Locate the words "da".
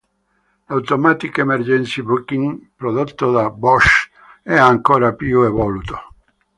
3.31-3.51